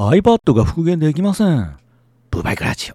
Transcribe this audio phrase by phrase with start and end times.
[0.00, 1.76] iPad が復元できません。
[2.30, 2.94] ブーバイクラジオ。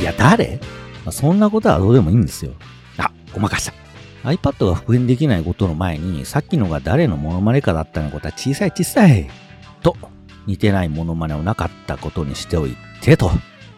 [0.00, 0.58] いや、誰？
[1.12, 2.50] そんなことはどうでもいいんですよ。
[2.98, 4.28] あ、ごまかした。
[4.28, 9.30] iPad が復元できないことの前に、さっきのが誰のモノマネかだったのことは小さい小さい。
[9.80, 9.96] と、
[10.48, 13.30] 似てないモノマネをなかったことにしておいてと。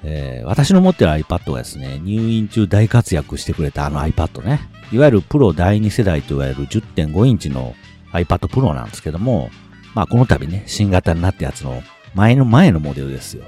[0.04, 4.60] えー、私の持ってる iPad がですね、入院中大活躍してくれたあの iPad ね。
[4.92, 7.74] いわゆるプロ第2世代と言われる10.5インチの
[8.12, 9.50] iPad Pro なんですけども、
[9.94, 11.82] まあこの度ね、新型になったやつの
[12.14, 13.44] 前の前のモデルですよ。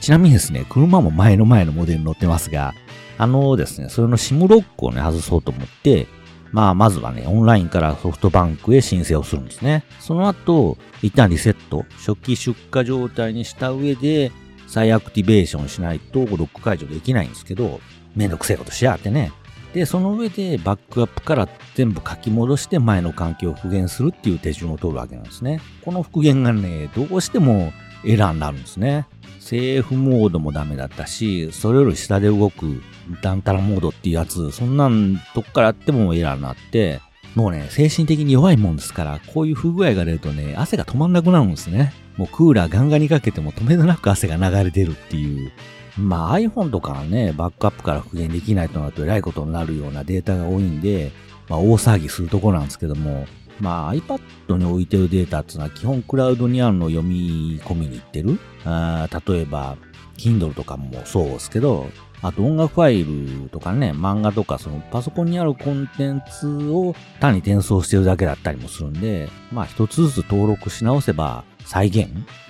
[0.00, 2.74] ちなみにですね、車も前の前のモデルに乗ってますが、
[3.18, 6.06] あのですね、それの SIM ロックをね、外そうと思って、
[6.52, 9.84] まあ、まずはね、オンラインからソフトバンクへ申請をするんですね。
[10.00, 14.32] その後、一旦リセット、初期出荷状態にした上で、
[14.66, 17.80] 再アクティベーションしないとロック解除できないんですけど、
[18.14, 19.32] めんどくせえことしやがってね。
[19.74, 25.60] で、その上でバックアップから全部書き戻して前の環境を復元するっていう手順を取るわけなんですね。
[25.84, 27.72] この復元がね、どうしても
[28.04, 29.06] エラーになるんですね。
[29.38, 32.82] セーフモードもダメだったし、それより下で動く
[33.22, 37.00] ダンタラモードっていうやつ、そんなんどっからやってもエラーになって、
[37.34, 41.92] もうね、精神的に弱いもんですから、こういう不具合が出るとね、汗が止まんなくなるんですね。
[42.16, 45.52] もうクーラーガンガンにかけても止めどなく汗が流れ出るっていう。
[45.98, 51.10] まあ iPhone とかはね、バックアップから復元できないとなると偉いことになるようなデータが多いんで、
[51.48, 53.26] まあ大騒ぎするとこなんですけども、
[53.60, 58.38] まあ iPad に置いてるデータっていうのは基本クラウドにあるのを読み込みに行ってる。
[58.64, 59.76] あ例えば
[60.18, 61.88] Kindle とかもそうですけど、
[62.22, 72.08] あと音楽ファイルとかね、漫画とかそのパソコンにあるコンテンツを単に転送してるだけだったりもするんで、まあ一つずつ登録し直せば再現？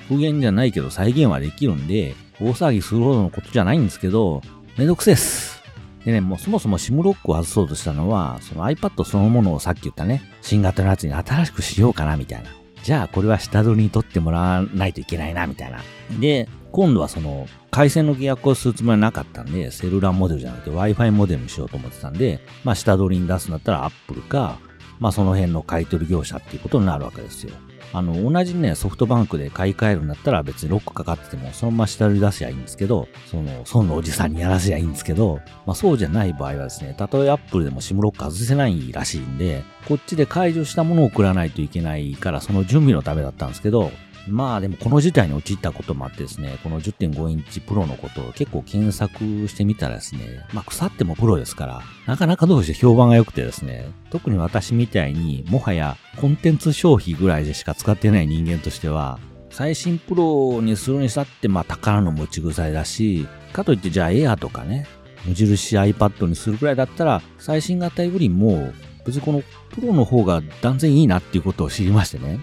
[0.08, 4.42] 復元じゃないけど再現はできるんで、大騒ぎするほどのことじゃないんですけど、
[4.76, 5.62] めんどくせえっす。
[6.04, 12.50] でね、もうそもそも SIM ロックを外そうとしたのは、その iPad そのものをさっき言ったね、新型のやつに新しくしようかなみたいな。
[12.84, 15.80] じゃあこれは下取りに取ってもらわないといけないなみたいな。
[16.20, 24.60] で、今度はその回線の契約をするつもりはなかったんで、セルラーモデルじゃなくて Wi-Fi モデルにしようと思ってたんで、まあ下取りに出すんだったら Apple か、
[25.00, 27.54] まあその辺の買い取り業者っていうことになるわけですよ。
[27.92, 43.92] あの、同じね、ソフトバンクで買い替えるんだったら別にロックかかってても、そのまま下取り出しゃいいんですけど、その、損のおじさんにやらせりゃいいんですけど、まあそうじゃない場合はですね、たとえアップルでも SIM ロック外せないらしいんで、こっちで解除したものを送らないといけないから、その準備のためだったんですけど、
[44.28, 59.18] まあでもこの事態に陥ったこともあってですね、この10.5インチプロのことを結構検索してみたらですね、まあ腐ってもプロですから、なかなかどうして評判が良くてですね、特に私みたいにもはやコンテンツ消費ぐらいでしか使ってない人間としては、
[59.50, 64.86] 最新プロにするにしたってまあ宝の持ち腐れだし、かといってじゃあエアとかね、
[65.24, 68.72] 無印 iPad にするくらいだったら、最新型よりも、
[69.04, 72.40] 別にこのプロの方が断然いいなっていうことを知りましてね。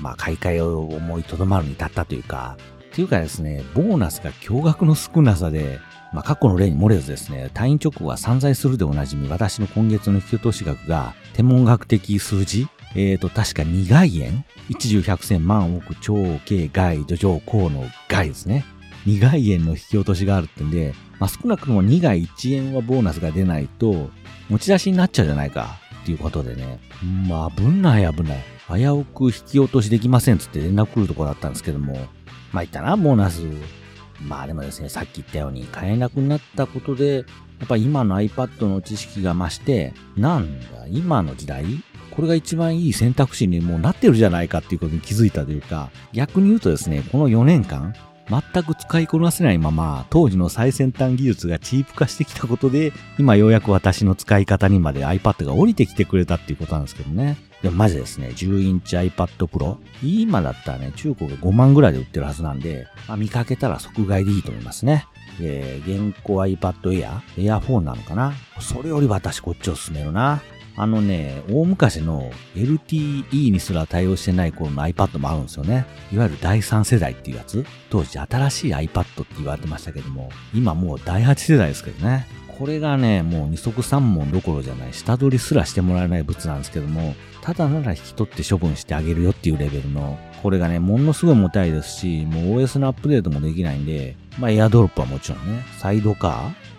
[0.00, 2.56] まあ、買い替えを思いとどまるに至ったというか、
[2.92, 5.80] っていうかですね、ボーナスが驚愕の少なさで、
[6.12, 16.14] まあ、過去の例に漏れずですね、退院直後は散財するでおなじみ、私の今月の引き落とし額が、天文学的数字えーと、確か二外円一十百千万億超
[16.46, 18.64] 軽外土壌高の外ですね。
[19.04, 24.10] 二外円の引き落としがあるってんで、まあ、少なくとも二外一円はボーナスが出ないと、
[24.48, 26.78] 持ち出しになっちゃうじゃないか、っていうことでね。
[27.28, 28.53] まあ、危ない危ない。
[28.68, 31.98] 危うく引き落としできませんつって連絡来るとこだったんですけども、
[32.52, 33.42] まあいったな、ボーナス。
[34.22, 37.24] まあでもですね、さっき言ったように買えなくなったことで、
[37.58, 41.64] やっぱ今の iPad の知識が増して、なんだ、今の時代？
[42.10, 47.92] これが一番いい選択肢にもうなってるじゃないかっていうことに気づいたというか、逆に言うとですね、この4年間、
[48.28, 57.36] 全く使いこなせないまま、当時の最先端技術がチープ化してきたことで、今ようやく私の使い方にまで iPad が降りてきてくれたっていうことなんですけどね。
[57.64, 59.78] でもマジですね、10インチ iPad Pro。
[60.02, 65.06] 今だったらね、中古が5万ぐらいで売ってるはずなんで、まあ、見かけたら即買いでいいと思いますね。
[65.40, 70.42] えー、現行 iPad Air、Air 4なのかなそれより私こっちを勧めるな。
[70.76, 75.86] あのね、大昔の LTE にすら対応してない頃の iPad もあるんですよね。
[76.12, 77.64] いわゆる第3世代っていうやつ。
[77.88, 82.26] 当時新しい iPad って言われてましたけども、今もう第8世代ですけどね。
[82.58, 87.14] これがね、もう二足三門どころじゃない、下取りすらしてもらえない物なんですけども、
[87.44, 96.30] ただなら引き取って処分してあげるよっていうレベルの、これがね、ものすごい重たいですし、もう OS のアップデートもできないんで、まあエアドロップはもちろんね、サイドカ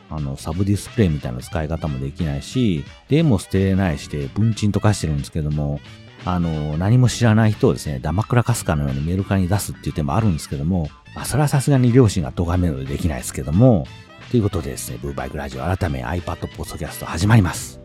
[0.09, 5.79] ーあの、サブディスプレイみたいな使い方もできないし、でも捨てれないして、文鎮とかしてるんですけども、
[6.25, 13.85] あの、何も知らない人をですね、ダマくらかすかのようにメルカリに出すっていう手もあるんですけども、まあ、それはさすがに両親が咎めるのでできないですけども、
[14.31, 17.84] ということでですね、ブーバイクラジオ改め iPad ポッドキャスト始まります。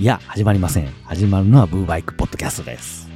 [0.00, 0.86] いや、始まりません。
[1.04, 3.06] 始まるのはブーバイクポッドキャストです。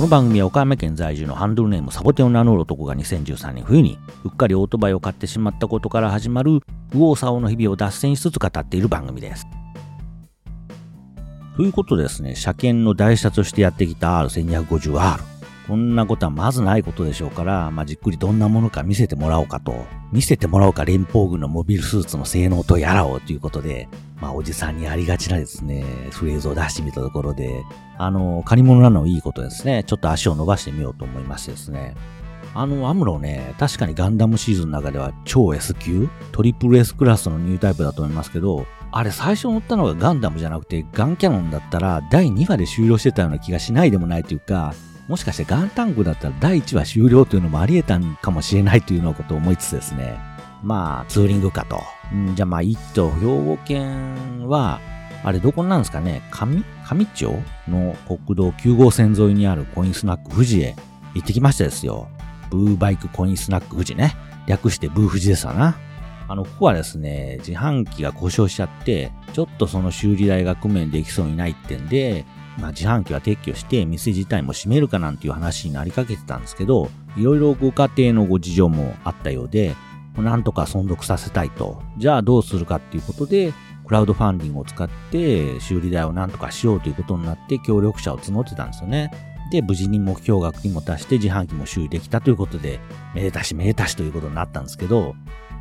[0.00, 6.52] この番組は岡山県在住のハンドルネームサボテンを名乗る男が2013年冬にうっかりオートバイを買ってしまったことから始まる
[6.94, 9.46] 右往左往の日々を脱線しつつ語っている番組です。
[11.54, 15.29] ということでですね、車検の台車としてやってきた R1250R。
[15.70, 19.86] こんなことはまずないことでしょうから、まあ、じっくりどんなものか見せてもらおうかと。
[20.10, 23.88] 見せてもらおうか連邦軍のモビルスーツの性能とやらをということで、
[24.20, 27.62] まあ、おじさんにありがちなですね、フレーズを出してみたところで、
[27.98, 29.84] あの、借り物なのいいことですね。
[29.86, 31.94] ちょっと足を伸ばしてみようと思いましてですね。
[32.52, 44.74] あの、アムロね、確かにガンダムシーズンの中では超 S 級トリプル S クラスのニュータイプだと思いますけど、あれ最初乗ったのがガンダムじゃなくてガンキャノンだったら第2話で終了してたような気がしないでもないというか、
[45.10, 50.16] もしかしてガンタンクだったら第1話終了というのもあり得たんかもしれないというようなことを思いつつですね。
[50.62, 51.82] まあ、ツーリングかと。
[52.14, 54.80] んじゃあまあ、一都、兵庫県は、
[55.24, 57.34] あれどこなんですかね上、上町
[57.66, 60.76] の国道9号線沿いにあるコインスナック富士へ
[61.14, 62.08] 行ってきましたですよ。
[62.48, 64.14] ブーバイクコインスナック富士ね。
[64.46, 65.76] 略してブー富士ですわな。
[66.28, 72.24] あの、ここはですね、自販機が故障しちゃって、ちょっとその修理代が工面できそうにないってんで、
[72.60, 79.74] まあ自販機は撤去して店自体も閉めるかなんていう話になりかけてたんですけど、いろいろご家庭のご事情もあったようで、
[80.16, 81.82] なんとか存続させたいと。
[81.98, 83.52] じゃあどうするかっていうことで、
[83.86, 89.10] クラウドファンディングを使って修理代をなんとかしようということになって協力者を募ってたんですよね。
[89.50, 92.80] で、無事に目標額にも達して自販機も修理できたということで、
[93.14, 95.16] めでたしめでたしということになったんですけど、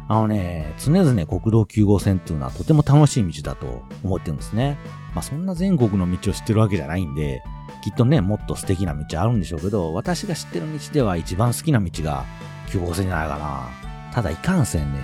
[0.07, 4.77] あのね、常々国道9号線っていうのはとても楽しい道だと思ってるんですね。
[5.13, 7.43] まあそんな全国の道を知ってるわけじゃないんで、
[7.83, 12.25] きっとね、もっと素敵な道あるんでしょうけど、私が知ってる道では一番好きな道が
[12.67, 13.69] 9号線じゃないかな。
[14.13, 14.99] ただいかんせんね、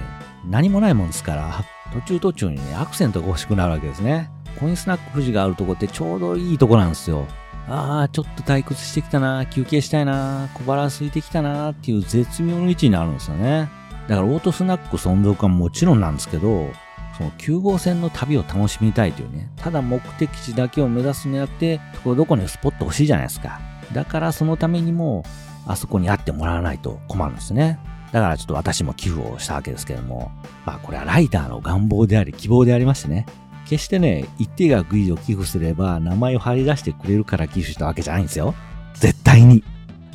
[0.49, 1.63] 何もないもんですから、
[1.93, 4.29] 途中途中にね、アクセントが欲しくなるわけですね。
[4.59, 7.25] コインスナック富士があるとこってちょうどいいとこなんですよ。
[7.67, 13.69] ああ、ちょっと退屈してきたな、休憩したいな、小腹空いてきたなっていう絶妙の位置になるんですよね。
[14.07, 16.69] だからオートスナック存続はもちろんなんですけど、
[17.17, 23.59] その9号線の旅を楽しみたいというね、ただ目的地だけを目指すんじゃなくて、そこどこにスポット欲しいじゃないですか。
[23.93, 25.23] だからそのためにも、
[25.67, 27.79] あそこにあってもらわないと困るんですね。
[28.11, 30.31] だからちょっと私も寄付をしたわけですけども、
[30.65, 33.25] まあこれはライダーの願望であり希望でありましてね、
[33.65, 38.53] 決してね、一定額以上寄付すれば名前を張り出してくれるから寄付したわけじゃないんですよ。
[38.93, 39.63] 絶対に。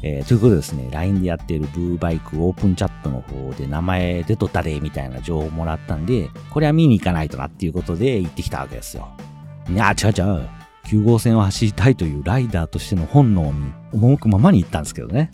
[0.02, 9.08] えー、ということでですね、LINE でやっているブーバイクオープンチャットの方で名前出とったで、みたいな情報をもらったんで、これは見に行かないとなっていうことで行ってきたわけですよ。
[9.68, 10.48] いや、違う違う。
[10.84, 15.30] 9号線を走りたいというライダーとしての本能に赴くままに行ったんですけどね。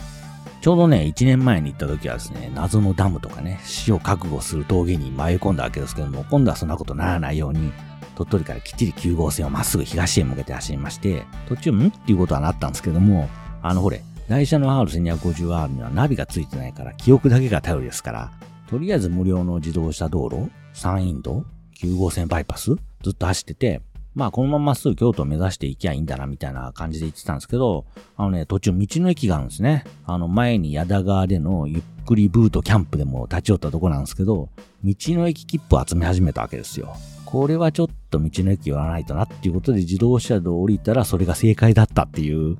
[0.60, 7.72] ちょうどね、1年前に行った時はですね、謎のダムとかね、死を覚悟する峠に迷い込んだわけですけども、今度はそんなことならないように、
[8.16, 11.86] 鳥取からきっちり9号線をまっすぐ東へ向けて走りまして、途中、ん？
[11.88, 13.28] っていうことはなったんですけども、
[13.62, 18.32] あのほれ、台車の R1250R にはナビがついてないから、記憶だけが頼りですから、
[18.68, 21.44] とりあえず無料の自動車道路、山陰道、
[21.80, 23.82] 9号線バイパス、ずっと走ってて、
[24.16, 27.84] まあこのまままっすぐ京都を目指していきゃいいんだなみたいな感じで言ってたんですけど、
[28.16, 29.84] あのね、途中道の駅があるんですね。
[30.06, 34.48] あの前に矢田川でのゆっくりブートキャンプでも立ち寄ったとこなんですけど、
[34.82, 36.96] 道の駅切符を集め始めたわけですよ。
[37.26, 42.56] これはちょっと道の駅寄らないとなっていうことで自動車道降りたらそれが正解だったっていう、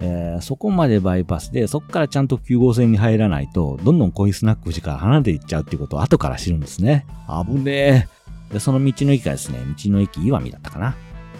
[0.00, 7.06] えー、そこまでバイパスで、そこからちゃんと9号線に入らないと、どんどんコインスナック時から離れていっちゃうっていうことを後から知るんですね。
[7.46, 8.08] 危ね
[8.50, 8.54] え。
[8.54, 10.96] で、その道の駅がですね、道の駅岩見だったかな。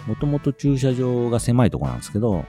[0.07, 2.45] もともと駐車場が狭いとこなんですけど、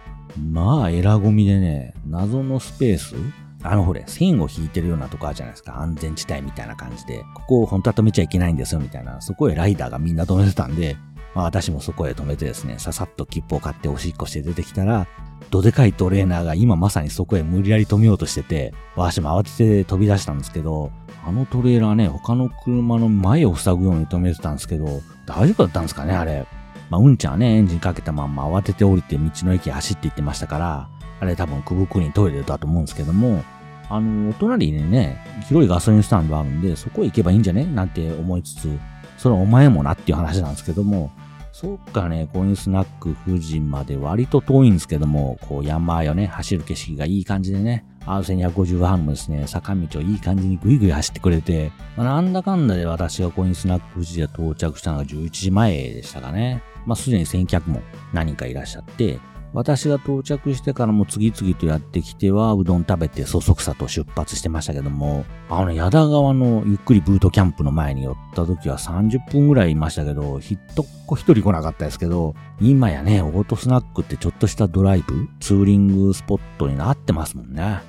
[0.53, 3.15] まあ、エラゴミでね、謎のスペース
[3.63, 5.81] あのほれ、線を引いてるようなとこあるじゃないですか。
[5.81, 7.23] 安全地帯みたいな感じで。
[7.35, 9.21] ここを本当は止めちゃいけないんですよ、みたいな。
[9.21, 10.97] そこへライダーがみんな止めてたんで、
[11.35, 15.07] まあ私もそこへ止めてですね、ささっと切符を買っておしっこして出てきたら、
[15.51, 20.93] どでかいトレーナーが今まさにそこへ無理やり止めようとしてて、私も慌てて飛び出したんですけど、
[21.27, 26.47] あのトレーラーね、他の車の前を塞ぐように止めてたんですけど、大丈夫だったんですかね、あれ。
[26.89, 30.89] まあ、うんちゃんはね、エンジンかけたまんま慌てて降りて道の駅走って行ってましたから、
[31.21, 33.43] あれ多分くぶくにトイレだと思うんですけども、
[33.89, 37.65] あの、お隣にね、広いガソリンスタンドあるんで、そこへ行けばいいんじゃね？
[37.65, 38.79] なんて思いつつ、
[39.19, 41.13] それはお前もなっていう話なんですけども、
[41.61, 56.63] そっかね、コインスナック富士まで割と遠いんですけども、こう山よね、走る景色がいい感じでね、R1250 ハンもですね、坂道をいい感じにグイグイ走ってくれて、まあ、なんだかんだで私がコインスナック富士で到着したのが11時前でしたかね。
[56.87, 57.83] まあ、すでに先客も
[58.15, 59.19] 何人かいらっしゃって、
[59.53, 77.81] 私が到着してからも次々とやってきては、うどん食べてそそくさと出発してましたけども、あの、矢田川のゆっくりブートキャンプの前に寄った時は30分ぐらいいましたけど、ひっとっこ一人来なかったですけど、今やね、オートスナックってちょっとしたドライブ、ツーリングスポットになってますもんね。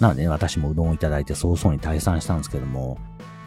[0.00, 2.98] なので、ね、私もうどんをいただいて早々に退散したんですけども、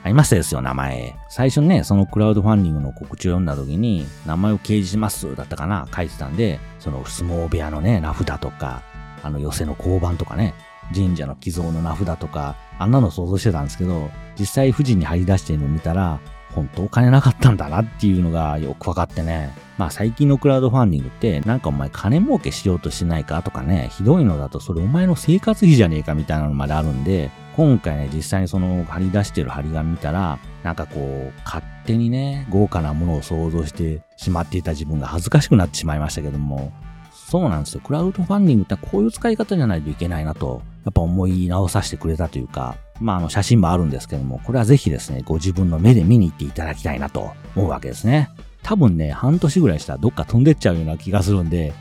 [0.08, 1.16] ありましたですよ、名前。
[1.28, 8.84] 最初にね、そのクラウドファンディングの告知を読んだ時に、名前を掲示しますだったかな、書いてたんで、その相撲部屋のね、名札とか、
[9.22, 10.54] あの寄せの交番とかね、
[10.96, 14.10] 神社の寄贈の名札とか、あんなの想像してたんですけど、
[14.40, 16.22] 実際富士に張り出してるのを見たら、
[16.56, 19.54] 本当お金なかったんだなっていうのがよく分かってね。
[19.78, 36.72] まあ最近のクラウドファンディングってなんかお前金儲けしようとしないかとかね、ひどいのだとそれお前の生活費じゃねえかみたいなのまであるんで、今回ね、実際にその貼り出してる貼り紙見たら、なんかこう、勝手にね、豪華なものを想像してしまっていた自分が恥ずかしくなってしまいましたけども、
[37.12, 37.82] そうなんですよ。
[37.84, 48.30] クラウドファンディングってこういう使い方じゃないといけないなと、やっぱ思い直させてくれたというか、まあ、あの、写真もあるんですけども、これはぜひですね、ご自分の目で見に行っていただきたいなと思うわけですね。
[48.62, 51.74] 多分ね、半年ぐらいしたらどっか飛んでっちゃうような気がするんで、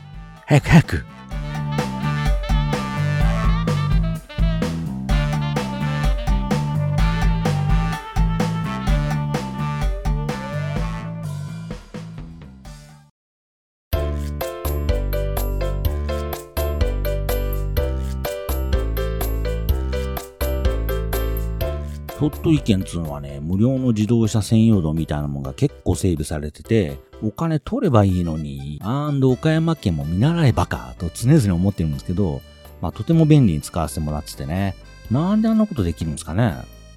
[0.47, 1.05] 早く早く
[22.29, 32.41] 鳥取県つうのはね、無料の自動車専用道みたいなものが結構整備されてて、お金取ればいいのに、アンド岡山県も見習えばかと常々思ってるんですけど、
[32.81, 34.75] まあとても便利に使わせてもらっててね、
[35.09, 36.55] なんであんなことできるんですかね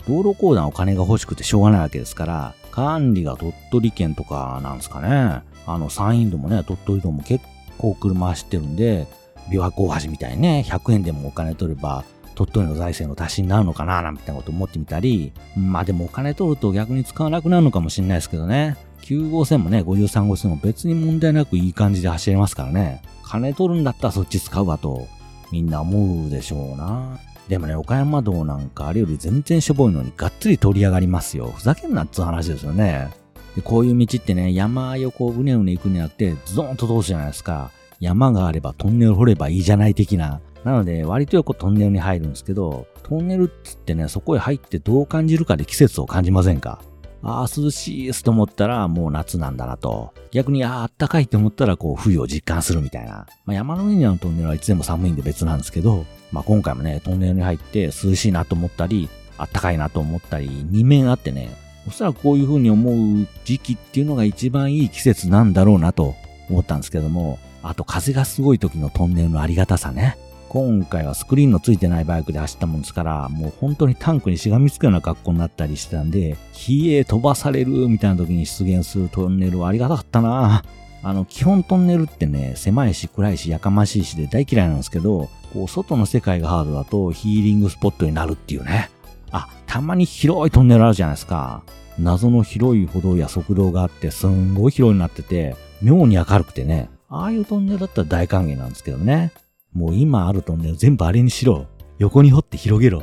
[0.08, 5.42] 道路公団お金が欲しくてしょうがないわけですから、管理が鳥取県とかなんですかね。
[5.66, 7.44] あの、山陰道もね、鳥取道も結
[7.78, 9.06] 構車走ってるんで、
[9.50, 12.04] 琵琶湖大橋みたいにね、100円でもお金取れば、
[12.40, 18.78] 鳥取の財政の足しになるのかななんてこと思ってみたり、まあでもお金取ると逆に使わなくなるのかもしれないですけどね。
[19.02, 23.02] 9号線もね、53号線も別に問題なくいい感じで走れますからね。
[23.24, 25.06] 金取るんだったらそっち使うわと、
[25.52, 27.18] みんな思うでしょうな。
[27.48, 31.52] でもね、岡山道なんかあれより全然しょぼいのにがっつり取り上がりますよ。
[31.54, 33.10] ふざけんなっつう話ですよね。
[33.54, 37.70] で、こういう道ってね、山横をうねうね行くんじゃなくて、ズドーンと通すじゃないですか。
[37.98, 40.40] 山があればトンネル掘ればいいじゃない的な。
[40.64, 46.82] なので、割とよくトンネルに入るんですけど、トンネルっつってね、そこへ入ってどう感じるかで季節を感じませんか？
[47.22, 50.14] ああ、涼しいですと思ったらもう夏なんだなと。
[50.30, 53.26] 逆に、ああ、暖かいと思ったらこう冬を実感するみたいな。
[53.44, 61.54] まあ、山の上にあるトンネルはいつでも寒いんで別なんですけど、まあ、今回もね、トンネルに入って涼しいなと思ったり、暖かいなと思ったり、二面あってね、
[61.86, 66.14] おそらくこういう風に思う時期っていうのが一番いい季節なんだろうなと
[66.48, 70.16] 思ったんですけども、あと風がすごい時のトンネルのありがたさね。
[70.50, 76.36] 今回はスクリーンのついてないバイクで走ったもんですから、もう本当にタンクにしがみつくような格好になったりしてたんで、
[76.68, 80.64] 冷え飛ばされるみたいな時に出現するトンネルはありがたかったな
[81.04, 88.90] あの、基本トンネルってね、狭いし暗いしやかましいしで大嫌いなんですけど、こう、外の世界がハードだとヒーリングスポットになるっていうね。
[89.30, 91.62] あ、たまに広いトンネルあるじゃないですか。
[91.96, 96.90] 謎の広い歩道や側道があって、すんごい広いになってて、妙に明るくてね。
[97.08, 99.30] ああいうトンネルだったら大歓迎なんですけどね。
[99.72, 101.66] もう今あるトンネル全部あれにしろ。
[101.98, 103.02] 横に掘って広げろ。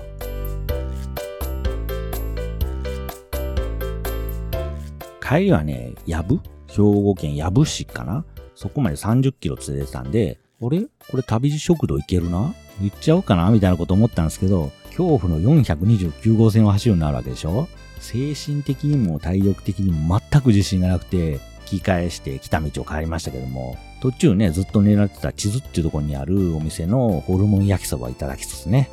[5.22, 6.42] 帰りはね、やぶ？
[6.68, 8.26] 兵庫県やぶ市かな？
[8.54, 10.82] そこまで30キロ連れてたんで、あれ？
[11.10, 12.54] これ旅路食堂行けるな？
[12.82, 17.68] 行っちゃおうかなみたいなこと思ったんですけど、恐怖の429号線を走るようになるわけでしょ？
[18.00, 21.40] 精神的にも体力的にも全く自信がなくて、
[21.72, 28.90] 引き返して来た道を帰りましたけども、途中ね、ずっと狙ってた地図っていうところにあるお店のホルモン焼きそばいただきつつね。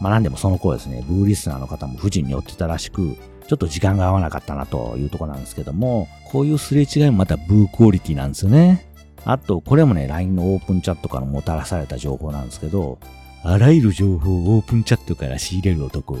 [0.00, 8.86] まあなんでもその頃ですね、ブーリスナーの方も富士に寄ってたらしく、ちょっと時間が合わなかったなというとこなんですけども、こういうすれ違いもまたブークオリティなんですよね。
[9.24, 12.98] あと、これもね、LINE のオープンチャットからもたらされた情報なんですけど、
[13.42, 16.18] あらゆる情報をオープンチャットから仕入れる男。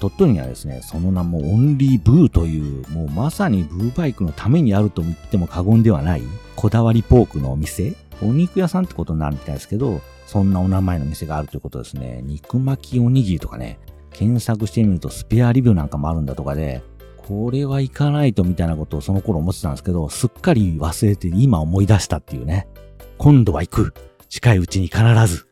[0.00, 6.22] 鳥取にはですね、その名もオンリーブーという、もうまさにブーバイクのためにあると言っても過言ではない、
[6.56, 12.20] こだわりポークのお店お肉屋さんってことになるみたいですけど、そんなお名前の店があるということですね。
[12.22, 13.78] 肉巻きおにぎりとかね、
[14.10, 16.82] 検索してみるとスペアリビューなんかもあるんだとかで、
[17.26, 22.68] これは行かないとみたいなことをその頃思ってたんですけど、すっかり忘れて今思い出したっていうね。
[23.18, 23.94] 今度は行く。
[24.28, 25.46] 近いうちに必ず。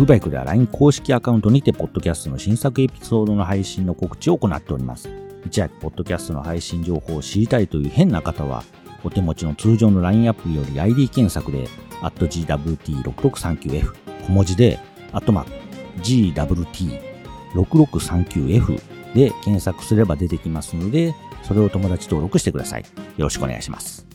[0.00, 5.10] ウーバイクでは LINE 公式アカウントにて、ポッドキャストの新作エピソードの配信の告知を行っております。
[5.44, 8.64] いち早くポッドキャストの配信情報を知りたいという変な方は、
[9.04, 11.68] お手持ちの通常の LINE アプリより ID 検索で、
[12.00, 14.78] GWT6639F、小文字で、
[15.12, 15.50] アットマーク、
[17.58, 18.80] GWT6639F
[19.14, 22.86] で検索すれば出てきますので、それを友達登録してください。
[23.18, 24.09] よろしくお願いします。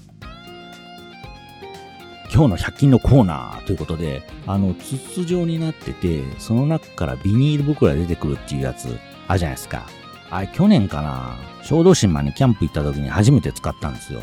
[2.36, 9.00] 今日の100均のコーナーということで、あの、筒状になってて、その中からビニール袋が出てくるっていうやつ、
[9.30, 9.88] あるじゃないですか。
[10.30, 14.20] あれ、去年かな小豆島にキャンプ行った時に初めて使ったんですよ。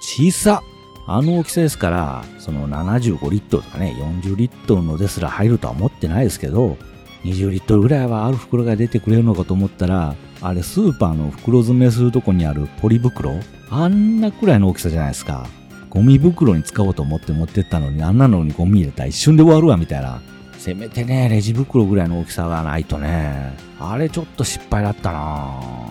[0.00, 0.62] 小さ
[1.08, 6.76] あの大きさですから、その75リットルとかね、40リットルのですら入るとは思ってないですけど、
[7.24, 13.32] 20リットルぐらいはある袋が出てくれるのかと思ったら、あれスーパーの袋詰めするとこにあるポリ袋
[13.68, 15.57] あんなくらいの大きさじゃないですか。
[15.90, 20.20] ゴミ袋に使おうと思って持ってったのに、あんなのにゴミ入れたら一瞬で終わるわ、みたいな。
[20.58, 25.87] せめてね、レジ袋ぐらいの大きさがないとね、あれちょっと失敗だったな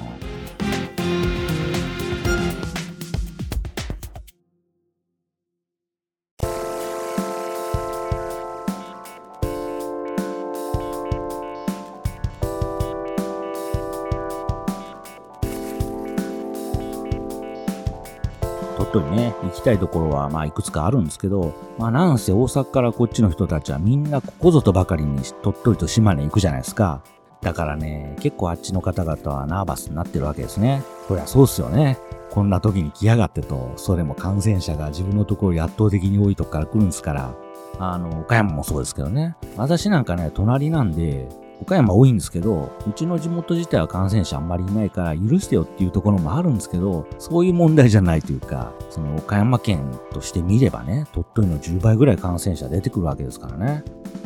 [18.97, 27.01] 鳥取ね、行きたいところはまあいくつかあるんですけど、まあなんせ大阪からこっちの人たちはみんなここぞとばかりに鳥取と島根行くじゃないですか。
[27.41, 30.81] だからね、結構あっちの方々はナーバスになってるわけですね。
[31.07, 31.97] そりゃそうっすよね。
[32.31, 37.33] こんな時に来やがってと、それも感染者が自分のところに圧倒的に多いとこから来るんですから、
[37.79, 39.35] あの、岡山もそうですけどね。
[39.55, 41.29] 私なんかね、隣なんで、
[41.61, 53.83] 岡山多いんですけど、うちの地元自体は感染者あんまりいないから許してよっていうところもあるんですけど、そういう問題じゃないというか、その岡山県として見ればね、鳥取の10倍ぐらい感染者出てくるわけですからね。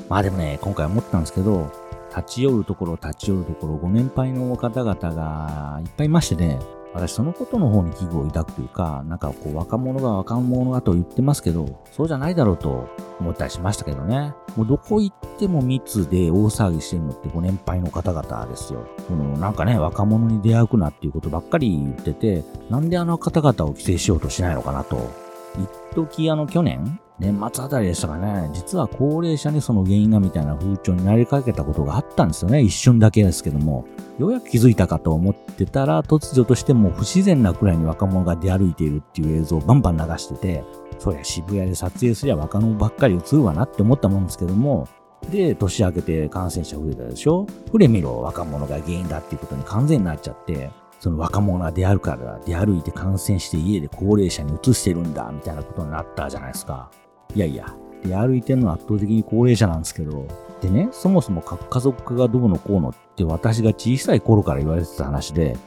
[0.09, 1.71] まあでもね、今回思ったんですけど、
[2.15, 6.59] 立ち寄るところ、立ち寄るところ、ご年配の方々がいっぱいいましてね、
[6.93, 14.33] 私そのことの方に危惧を抱くというか、なんかこう若者が若者がと言ってますけど、そうじゃないだろうと思ったりしましたけどね。
[14.55, 18.85] もうどこ行っても密で大騒ぎしてるのってご年配の方々ですよ。
[19.07, 25.09] そのなんかね、若者に出会うなっていうことばっかり言ってて、なんであの方々を規制しようとしないのかなと。
[25.57, 32.61] 一時あの去年年末あたりでしたかね、実は高齢者にその原因がみたいな風潮になりかけたことがあったんですよね。
[32.61, 33.85] 一瞬だけですけども。
[34.17, 40.63] ようやく気づいたかと思ってたら、突如としても不自然なくらいに若者が出歩いているっていう映像をバンバン流してて、
[40.97, 44.87] そりゃ渋谷で撮影すりゃ若者ばっかり映るわなって思ったもんですけども、
[45.31, 56.91] で、年明けて感染者増えたでしょこれ見ろ、若者が原因だっていうことに完全になっちゃって、その若者が出歩くから、出歩いて感染して家で高齢者に移してるんだ、みたいなことになったじゃないですか。
[57.35, 60.25] いやいや、出歩いてるのは圧倒的に高齢者なんですけど、
[60.61, 65.57] でね、そもそも核家族化がどうのこうのって私が小さい頃から言われてた話で、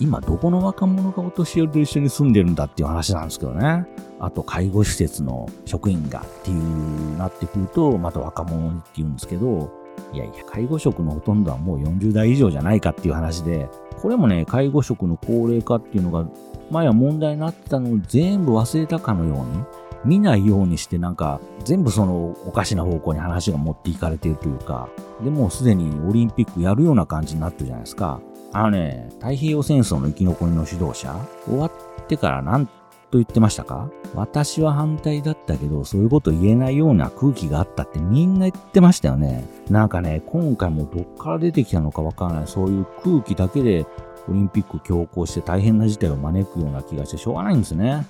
[0.00, 3.86] 今どこの若者がお年寄りと一緒に住んでるんだっていう話なんですけどね。
[4.20, 9.70] あと介護施設の職員がっていうなってくると、また若者にって言うんですけど、
[10.12, 13.68] いやいや、介護職のほとんどはもう40代以上じゃないかっていう話で、
[14.00, 16.26] これもね、介護職の高齢化っていうのが
[16.74, 19.64] 前は問題になってたのを全部忘れたかのように、
[20.04, 24.88] 見ないようにしてなんか全部そのおかしな方向に話が持っていかれてるというか、
[25.22, 28.20] でもすでにオリンピックやるような感じになってるじゃないですか。
[28.52, 32.72] あのね、太平洋戦争の生き残りの指導者、終わってから何と
[33.12, 33.88] 言ってましたか？
[34.14, 39.44] 私は反対だったけど、そういうこと言えないような空気があったってみんな言ってましたよね。
[39.70, 43.86] なんかね、今回もどっから出てきたのかわからない、そういう空気だけで
[44.28, 48.06] オリンピック強行して大変な事態を招くような気がしてしょうがないんですね。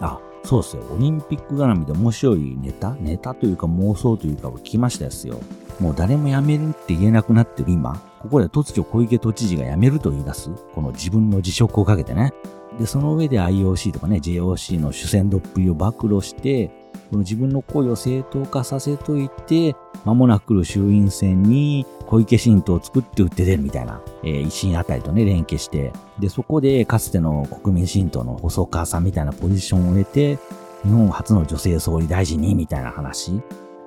[0.00, 0.82] あ、そうですよ。
[0.94, 5.40] オリンピック絡みで面白いネタネタというか妄想というかを聞きましたですよ。
[5.80, 10.50] もう誰も辞めるって言えなくなってる今、ここで突如小池都知事が辞めると言い出す。
[10.74, 12.32] この自分の辞職をかけてね。
[12.78, 16.70] で、その上で IOC とかね、JOC の主戦度っぷりを暴露して、
[17.10, 30.38] この自分の行為を正当化させといて、間もなく来る衆院選に小池新党を作って打って出るみたいな、えー、維新あたりとね、連携して、で、そこでかつての国民新党の細川さんみたいなポジションを得て、
[30.82, 33.40] 日本初の女性総理大臣にみたいな話。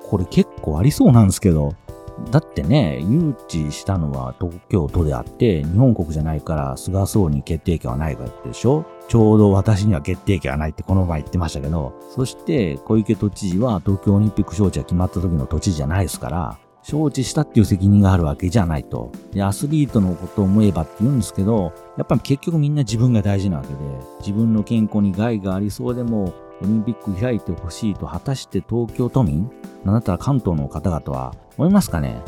[0.04, 1.76] これ結構ありそうなんですけど。
[2.32, 8.86] だってね、誘致したのは東京都であって、日本国じゃないから菅総理に決定権はないからでしょ？
[9.08, 19.12] ちょうど私には決定権はないってこの前言ってましたけど、そして小池都知事は東京オリンピック招致が決まった時の都知事じゃないですから、招致したっていう責任があるわけじゃないと。
[19.34, 23.76] で、アスリートのことを思えばって言うんですけど、やっぱり結局みんな自分が大事なわけで、
[24.22, 29.50] 自分の健康に害がありそうでも、オリンピック開いてほしいと果たして東京都民？
[29.86, 32.22] なんだったら関東の方々は思いますかね？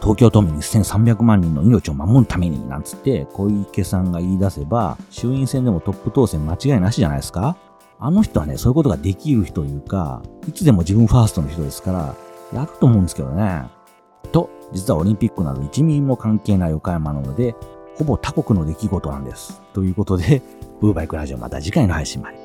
[0.00, 7.56] 東京都民1300万人の命を守るためになんつって小池さんが言い出せば衆院選でもトップ当選間違いなしじゃないですか？
[7.98, 12.14] あの人はね、そういうことができる人というか、いつでも自分ファーストの人ですから、
[12.52, 13.64] やると思うんですけどね。
[14.32, 17.54] と、実はオリンピックなど1ミリも関係ない岡山なので、
[17.96, 19.62] ほぼ他国の出来事なんです。
[19.72, 20.42] ということで、
[20.82, 22.35] ブーバイクラジオまた次回の配信まで。